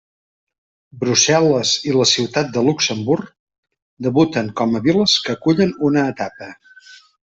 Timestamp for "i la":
1.91-2.07